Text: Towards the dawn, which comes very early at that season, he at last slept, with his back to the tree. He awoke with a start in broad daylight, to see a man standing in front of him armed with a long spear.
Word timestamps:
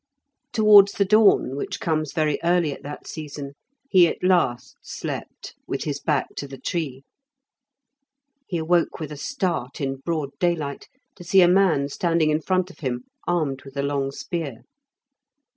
Towards 0.51 0.93
the 0.93 1.05
dawn, 1.05 1.55
which 1.55 1.79
comes 1.79 2.11
very 2.11 2.39
early 2.43 2.73
at 2.73 2.81
that 2.81 3.05
season, 3.05 3.53
he 3.87 4.07
at 4.07 4.23
last 4.23 4.77
slept, 4.81 5.53
with 5.67 5.83
his 5.83 5.99
back 5.99 6.29
to 6.37 6.47
the 6.47 6.57
tree. 6.57 7.03
He 8.47 8.57
awoke 8.57 8.99
with 8.99 9.11
a 9.11 9.15
start 9.15 9.79
in 9.79 9.97
broad 9.97 10.31
daylight, 10.39 10.89
to 11.17 11.23
see 11.23 11.41
a 11.43 11.47
man 11.47 11.87
standing 11.87 12.31
in 12.31 12.41
front 12.41 12.71
of 12.71 12.79
him 12.79 13.03
armed 13.27 13.61
with 13.63 13.77
a 13.77 13.83
long 13.83 14.09
spear. 14.09 14.63